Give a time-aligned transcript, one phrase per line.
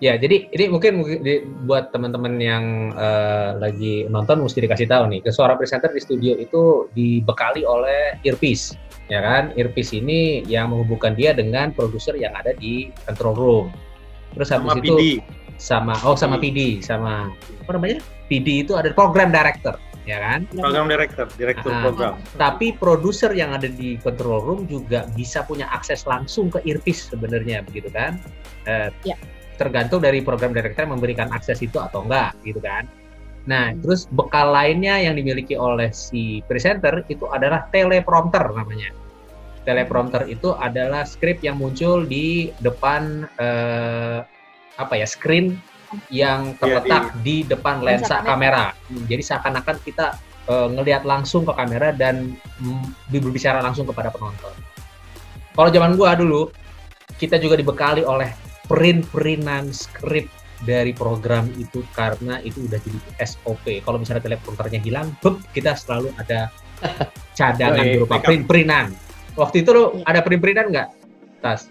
[0.00, 5.12] Ya, jadi ini mungkin, mungkin di, buat teman-teman yang uh, lagi nonton mesti dikasih tahu
[5.12, 8.80] nih, ke suara presenter di studio itu dibekali oleh earpiece,
[9.12, 9.52] ya kan?
[9.60, 13.66] Earpiece ini yang menghubungkan dia dengan produser yang ada di control room.
[14.40, 15.04] Terus habis sama itu PD.
[15.60, 17.28] sama oh sama PD, sama
[17.60, 18.00] apa namanya?
[18.32, 19.76] PD itu ada program director,
[20.08, 20.48] ya kan?
[20.48, 21.84] program director, direktur Ah.
[21.84, 22.12] program.
[22.40, 27.60] Tapi produser yang ada di control room juga bisa punya akses langsung ke earpiece sebenarnya,
[27.68, 28.16] begitu kan?
[28.64, 29.20] Eh, Ya.
[29.60, 32.88] Tergantung dari program director memberikan akses itu atau enggak, gitu kan?
[33.44, 33.80] Nah, Hmm.
[33.84, 38.92] terus bekal lainnya yang dimiliki oleh si presenter itu adalah teleprompter namanya.
[39.68, 44.24] Teleprompter itu adalah skrip yang muncul di depan eh,
[44.80, 45.60] apa ya screen
[46.08, 48.64] yang Iya, terletak di depan Lensa lensa kamera.
[48.88, 50.06] Hmm, Jadi seakan-akan kita
[50.48, 52.32] eh, ngelihat langsung ke kamera dan
[52.64, 54.56] mm, berbicara langsung kepada penonton.
[55.52, 56.48] Kalau zaman gua dulu,
[57.20, 58.32] kita juga dibekali oleh
[58.70, 60.30] print-printan skrip
[60.62, 63.82] dari program itu karena itu udah jadi SOP.
[63.82, 66.46] Kalau misalnya teleprompternya hilang, bep, kita selalu ada
[67.38, 68.94] cadangan Yoi, berupa print-printan.
[69.34, 70.88] Waktu itu lo ada print-printan nggak?
[71.42, 71.66] Tas.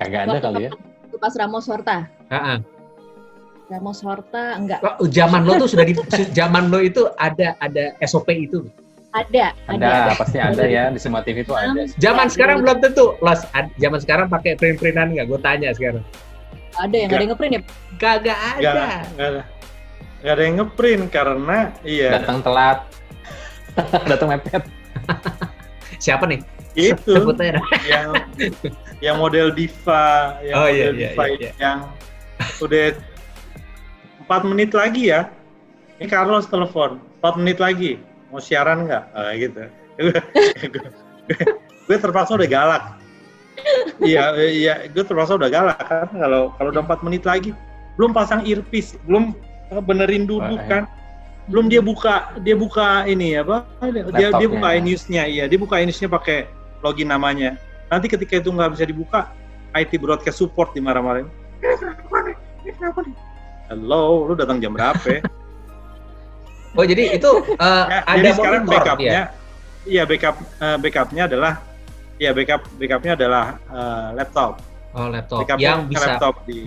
[0.00, 0.70] Kagak ada kali ya.
[1.04, 2.08] Itu pas Ramos Horta.
[2.32, 2.64] Ah.
[3.70, 5.94] Ramos Horta enggak Oh, Zaman lo tuh sudah di
[6.38, 8.64] zaman lo itu ada ada SOP itu.
[9.10, 11.82] Ada, Ada, pasti ada ya di semua TV itu ada.
[11.98, 13.18] Zaman Ya, sekarang belum tentu.
[13.18, 15.26] Los, ad- zaman sekarang pakai print-printan nggak?
[15.26, 16.02] Gue tanya sekarang.
[16.78, 17.62] Ada yang ada yang ngeprint ya.
[17.98, 18.86] Kagak Nggak, ada.
[19.10, 19.42] nggak ada.
[20.20, 22.78] Nggak ada yang ngeprint karena iya Datang telat.
[24.10, 24.62] Datang mepet.
[25.98, 26.40] Siapa nih?
[26.70, 27.10] itu
[27.90, 28.14] yang
[29.02, 31.50] yang model diva, yang Oh, iya, model iya, diva iya, iya.
[31.58, 31.78] yang
[32.62, 32.84] udah
[34.22, 35.26] empat menit lagi ya.
[35.98, 37.98] Ini Carlos telepon, empat menit lagi
[38.30, 39.04] mau siaran nggak?
[39.12, 39.62] Ah, gitu.
[41.86, 42.84] gue terpaksa udah galak.
[44.00, 47.52] Iya, iya, gue terpaksa udah galak kan kalau kalau udah empat menit lagi
[47.98, 49.34] belum pasang earpiece, belum
[49.84, 50.86] benerin duduk kan.
[51.50, 53.66] Belum dia buka dia buka ini apa?
[54.16, 56.46] Dia dia buka iNews-nya, iya, dia buka iNews-nya pakai
[56.80, 57.58] login namanya.
[57.90, 59.34] Nanti ketika itu nggak bisa dibuka,
[59.74, 61.26] IT broadcast support dimarah-marahin.
[61.58, 62.36] Ini kenapa nih?
[62.62, 63.14] Ini kenapa nih?
[63.68, 65.20] Halo, lu datang jam berapa?
[66.72, 69.22] Oh jadi itu Ya, ada jadi sekarang monitor backupnya, ya?
[69.84, 71.52] iya backup eh, backupnya adalah,
[72.16, 74.52] iya backup backupnya adalah eh, laptop,
[74.90, 76.66] Oh laptop backupnya yang bisa laptop di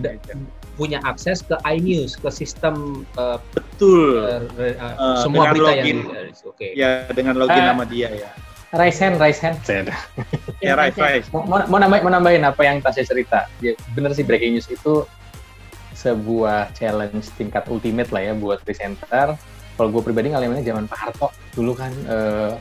[0.73, 5.97] punya akses ke iNews, ke sistem eh, Betul, eh, Eh, semua dengan berita login.
[6.01, 6.67] yang Oke.
[6.73, 7.67] ya dengan login Eh.
[7.69, 8.29] nama dia ya.
[8.73, 9.61] Raise hand, raise hand.
[9.61, 9.93] Ced.
[10.65, 11.21] Ya, right, right.
[11.29, 13.45] Mau, mau, mau, nambahin, mau nambahin apa yang Tasya cerita.
[13.59, 15.05] Ya, bener sih breaking news itu
[15.93, 19.37] sebuah challenge tingkat ultimate lah ya buat presenter.
[19.73, 21.28] Kalau gue pribadi ngalaminnya zaman Pak Harto.
[21.53, 22.53] Dulu kan eh,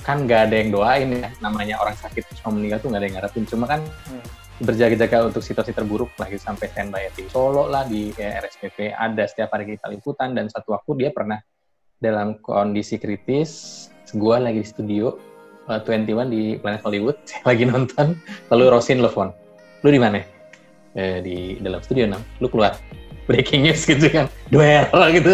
[0.00, 1.28] kan nggak ada yang doain ya.
[1.44, 3.44] Namanya orang sakit mau meninggal tuh nggak ada yang ngarepin.
[3.44, 3.80] Cuma kan
[4.62, 8.94] berjaga-jaga untuk situasi terburuk lah gitu sampai standby di Solo lah di ya, RSPP.
[8.94, 11.42] Ada setiap hari kita liputan dan satu waktu dia pernah
[11.98, 15.16] dalam kondisi kritis gue lagi di studio
[15.66, 18.14] uh, 21 di Planet Hollywood lagi nonton
[18.52, 19.34] lalu Rosin telepon
[19.84, 20.20] lu di mana?
[20.94, 22.78] Eh, di dalam studio nam lu keluar
[23.24, 25.32] breaking news gitu kan duel gitu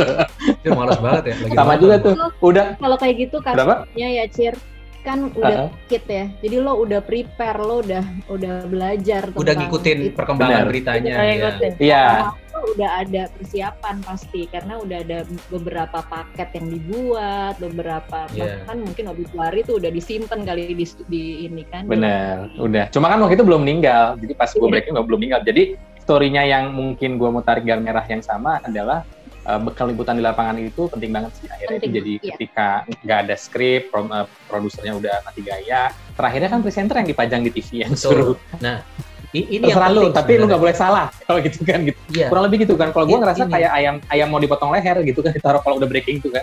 [0.61, 1.35] Itu males banget ya.
[1.41, 4.55] lagi sama juga tuh udah Kalau kayak gitu berapa kasusnya ya Cir
[5.01, 5.89] kan udah Uh-uh.
[5.89, 6.29] kit ya.
[6.45, 10.13] Jadi lo udah prepare, lo udah udah belajar Udah ngikutin itu.
[10.13, 10.69] perkembangan Benar.
[10.69, 11.13] beritanya.
[11.17, 11.71] Udah ya.
[11.81, 12.05] iya
[12.53, 15.19] Lo udah ada persiapan pasti karena udah ada
[15.49, 18.61] beberapa paket yang dibuat, beberapa Iya.
[18.61, 21.89] bahkan mungkin obituari tuh udah disimpan kali di, di ini kan.
[21.89, 24.69] bener udah cuma kan waktu itu belum meninggal jadi pas gue Iya.
[24.69, 25.63] breaking belum meninggal jadi
[26.11, 29.07] story-nya yang mungkin gue mau tarik garis merah yang sama adalah
[29.47, 32.33] uh, bekal liputan di lapangan itu penting banget sih akhirnya itu Penting, jadi iya.
[32.35, 32.67] ketika
[32.99, 37.51] nggak ada skrip pro- uh, produsernya udah mati gaya terakhirnya kan presenter yang dipajang di
[37.53, 38.03] TV yang Betul.
[38.03, 38.83] suruh Nah,
[39.31, 42.01] i- ini yang terserah lu penting tapi lu nggak boleh salah kalau gitu kan gitu
[42.11, 42.27] Iya.
[42.27, 43.53] kurang lebih gitu kan kalau gue Ini- ngerasa ini.
[43.55, 46.43] kayak ayam ayam mau dipotong leher gitu kan ditaruh kalau udah breaking tuh kan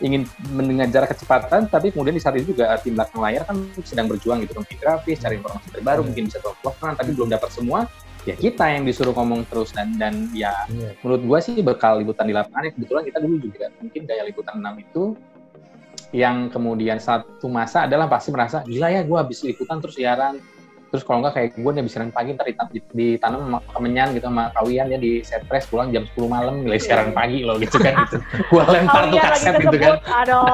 [0.00, 3.54] ingin mengejar kecepatan tapi kemudian di saat itu juga tim belakang layar kan
[3.84, 6.08] sedang berjuang gitu kan grafis cari informasi terbaru Hmm.
[6.08, 7.84] mungkin bisa telepon tapi belum dapat semua
[8.24, 10.96] ya kita yang disuruh ngomong terus dan dan ya Iya.
[11.04, 12.72] menurut gua sih bekal liputan di lapangan ya.
[12.72, 15.04] Kebetulan kita dulu juga mungkin gaya liputan 6 itu
[16.14, 20.40] yang kemudian satu masa adalah pasti merasa gila ya gua habis liputan terus siaran.
[20.88, 24.30] Terus kalau nggak kayak gue nih habis siaran pagi ntar ditan- ditanam sama kemenyan gitu
[24.30, 27.82] sama kawian ya di set press pulang jam 10 malam nilai siaran pagi loh gitu
[27.82, 28.22] kan gitu.
[28.54, 29.98] Gua lempar tuh iya, lagi kaset gitu kan.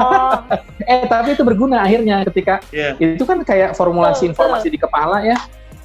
[0.97, 5.37] eh tapi itu berguna akhirnya ketika Iya, itu kan kayak formulasi informasi di kepala ya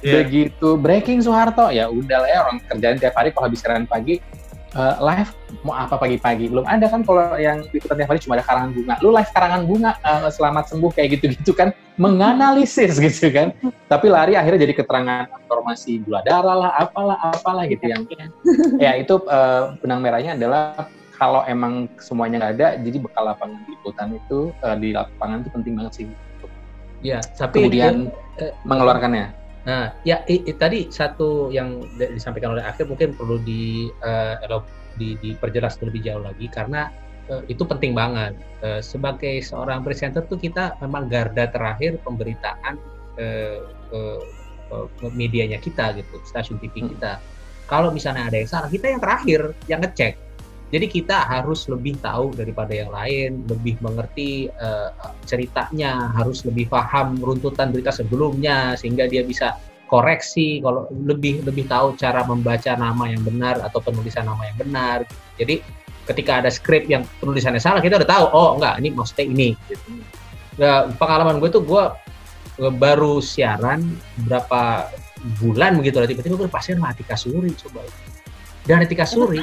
[0.04, 0.24] iya.
[0.24, 4.20] begitu breaking Soeharto ya udah lah ya orang kerjaan tiap hari kalau habis siaran pagi
[4.76, 5.32] eh, live
[5.62, 6.50] mau apa pagi-pagi?
[6.50, 8.94] Belum ada kan kalau yang liputan tiap hari cuma ada karangan bunga.
[9.02, 11.74] Lu live karangan bunga uh, selamat sembuh kayak gitu-gitu kan.
[11.98, 13.50] Menganalisis gitu kan.
[13.90, 18.02] Tapi lari akhirnya jadi keterangan informasi gula darah lah apalah apalah gitu yang
[18.84, 24.08] ya itu uh, benang merahnya adalah kalau emang semuanya nggak ada jadi bekal lapangan liputan
[24.14, 26.06] itu uh, di lapangan itu penting banget sih.
[27.04, 32.86] Ya tapi kemudian uh, mengeluarkannya Nah, ya i, i, tadi satu yang disampaikan oleh akhir
[32.86, 34.38] mungkin perlu di, uh,
[34.94, 36.86] di diperjelas lebih jauh lagi karena
[37.26, 38.38] uh, itu penting banget.
[38.62, 42.78] Uh, sebagai seorang presenter tuh kita memang garda terakhir pemberitaan
[43.18, 43.58] uh,
[43.90, 44.22] uh,
[44.70, 46.90] uh, medianya kita gitu, stasiun TV hmm.
[46.96, 47.18] kita.
[47.66, 50.14] Kalau misalnya ada yang salah, kita yang terakhir yang ngecek.
[50.66, 54.90] Jadi kita harus lebih tahu daripada yang lain, lebih mengerti uh,
[55.22, 59.54] ceritanya, harus lebih paham runtutan berita sebelumnya sehingga dia bisa
[59.86, 64.98] koreksi kalau lebih lebih tahu cara membaca nama yang benar atau penulisan nama yang benar.
[65.38, 65.62] Jadi
[66.06, 69.50] ketika ada skrip yang penulisannya salah kita udah tahu oh enggak ini maksudnya ini.
[70.58, 71.84] Nah, pengalaman gue tuh gue
[72.56, 73.84] baru siaran
[74.26, 74.90] berapa
[75.38, 77.84] bulan begitu lah tiba-tiba gue pasien mati kasuri coba
[78.66, 79.40] dan Etika Suri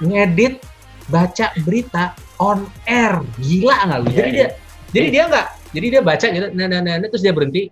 [0.00, 0.62] ngedit
[1.10, 3.20] baca berita on air.
[3.42, 4.08] Gila nggak lu?
[4.14, 4.48] Jadi iya, dia iya.
[4.94, 7.68] jadi dia nggak jadi dia baca gitu nah, nah, nah, nah, terus dia berhenti.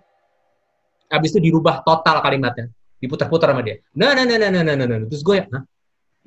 [1.09, 2.69] Habis itu dirubah total kalimatnya.
[2.99, 3.81] Diputar-putar sama dia.
[3.95, 5.07] Nah nah nah nah nah nah nah, nah.
[5.07, 5.63] terus gue ya nah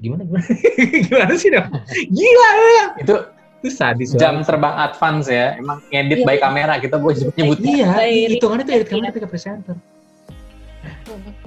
[0.00, 0.44] gimana gimana?
[1.06, 1.68] Gimana sih dong
[2.10, 2.86] gila ya.
[2.98, 3.14] Itu
[3.62, 4.48] itu sadis jam banget.
[4.50, 5.54] terbang advance ya.
[5.54, 7.70] Emang ngedit iya, by kamera kita boleh nyebutnya.
[7.70, 7.88] iya
[8.34, 9.76] hitungannya itu edit kamera ketika presenter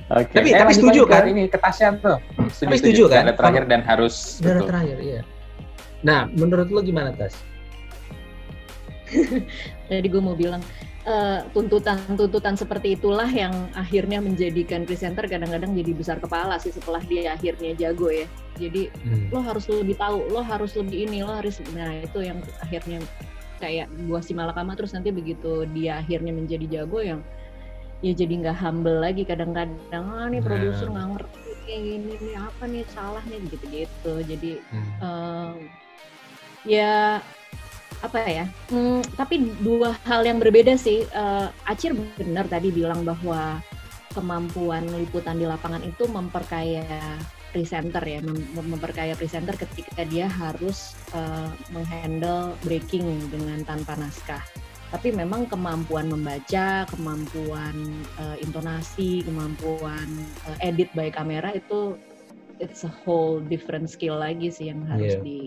[0.05, 0.33] Okay.
[0.37, 1.23] Tapi eh, tapi setuju kan?
[1.25, 2.17] Ini ketasan tuh.
[2.53, 3.21] Setuju, tapi setuju, kan?
[3.25, 4.39] Ada terakhir dan harus.
[4.43, 5.21] Ada terakhir, iya.
[6.05, 7.33] Nah, menurut lo gimana Tas?
[9.89, 10.61] Tadi gue mau bilang
[11.53, 17.37] tuntutan-tuntutan uh, seperti itulah yang akhirnya menjadikan presenter kadang-kadang jadi besar kepala sih setelah dia
[17.37, 18.25] akhirnya jago ya.
[18.57, 19.29] Jadi hmm.
[19.29, 23.05] lo harus lebih tahu, lo harus lebih ini, lo harus nah itu yang akhirnya
[23.61, 27.21] kayak gua si malakama terus nanti begitu dia akhirnya menjadi jago yang
[28.05, 32.63] ya jadi nggak humble lagi kadang-kadang ah nih produser nggak ngerti kayak gini nih apa
[32.69, 34.13] nih salah nih gitu-gitu.
[34.21, 34.91] Jadi hmm.
[35.01, 35.57] uh,
[36.69, 37.17] ya
[38.03, 41.09] apa ya hmm, tapi dua hal yang berbeda sih.
[41.09, 43.57] Uh, Acir benar tadi bilang bahwa
[44.13, 46.85] kemampuan liputan di lapangan itu memperkaya
[47.51, 54.43] presenter ya mem memperkaya presenter ketika dia harus uh, menghandle breaking dengan tanpa naskah
[54.95, 57.75] tapi memang kemampuan membaca, kemampuan
[58.15, 60.07] uh, intonasi, kemampuan
[60.47, 61.99] uh, edit by kamera itu
[62.63, 65.23] it's a whole different skill lagi sih yang harus yeah.
[65.27, 65.39] di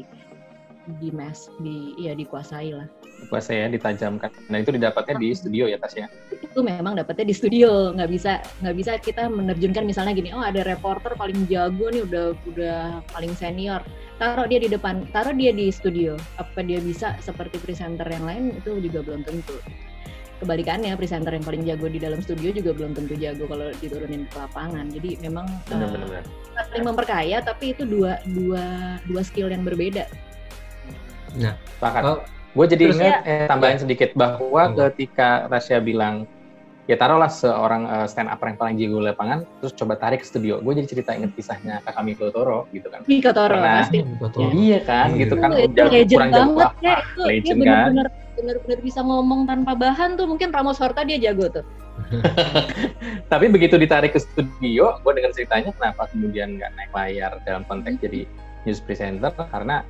[1.01, 2.85] di mas di ya dikuasai lah.
[3.25, 4.29] Dikuasai ya ditajamkan.
[4.53, 6.13] Nah itu didapatnya di studio ya Tasya
[6.45, 7.97] itu memang dapatnya di studio.
[7.97, 12.37] Nggak bisa nggak bisa kita menerjunkan misalnya gini oh ada reporter paling jago nih udah
[12.53, 12.79] udah
[13.09, 13.81] paling senior
[14.19, 16.19] taruh dia di depan taruh dia di studio.
[16.37, 19.57] Apa dia bisa seperti presenter yang lain itu juga belum tentu.
[20.39, 24.39] Kebalikannya presenter yang paling jago di dalam studio juga belum tentu jago kalau diturunin ke
[24.39, 24.87] lapangan.
[24.87, 26.23] Jadi memang benar, uh,
[26.71, 30.07] saling memperkaya tapi itu dua dua dua skill yang berbeda.
[31.35, 32.03] Nah, sepakat.
[32.07, 32.19] Oh,
[32.55, 34.75] gue jadi ingat ya, eh, tambahin sedikit bahwa hmm.
[34.95, 36.31] ketika Rasya bilang
[36.89, 40.59] ya taruhlah seorang uh, stand up yang paling jago lapangan terus coba tarik ke studio.
[40.65, 43.05] Gue jadi cerita inget kisahnya kakak Miko Toro gitu kan.
[43.05, 43.99] Miko Toro Karena, pasti.
[44.41, 45.09] Ya, iya kan?
[45.15, 48.35] Gitu kan itu, itu legend kurang banget ya itu legend dia bener -bener, kan?
[48.41, 50.25] bener-bener bisa ngomong tanpa bahan tuh.
[50.25, 51.65] Mungkin Ramos Horta dia jago tuh.
[53.33, 58.01] Tapi begitu ditarik ke studio gue dengar ceritanya kenapa kemudian nggak naik layar dalam konteks
[58.01, 58.05] hmm.
[58.09, 58.21] jadi
[58.65, 59.29] news presenter?
[59.37, 59.85] Karena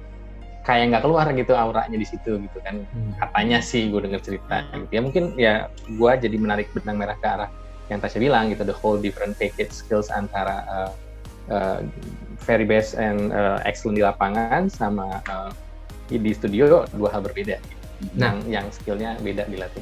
[0.68, 3.16] kayak nggak keluar gitu auranya di situ gitu kan hmm.
[3.16, 7.24] katanya sih gue denger cerita gitu ya mungkin ya gue jadi menarik benang merah ke
[7.24, 7.48] arah
[7.88, 10.90] yang Tasya bilang gitu the whole different package skills antara uh,
[11.48, 11.80] uh,
[12.44, 15.48] very best and uh, excellent di lapangan sama uh,
[16.12, 17.84] di studio dua hal berbeda gitu.
[18.20, 18.36] nah.
[18.36, 19.80] yang yang skillnya beda dilatih